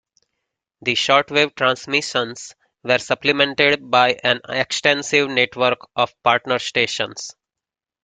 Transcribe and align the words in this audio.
The 0.81 0.95
shortwave 0.95 1.53
transmissions 1.53 2.55
were 2.83 2.97
supplemented 2.97 3.91
by 3.91 4.17
an 4.23 4.41
extensive 4.49 5.29
network 5.29 5.77
of 5.95 6.15
partner 6.23 6.57
stations. 6.57 7.35